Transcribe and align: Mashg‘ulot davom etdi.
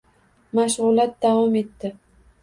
Mashg‘ulot 0.59 1.13
davom 1.25 1.57
etdi. 1.59 1.93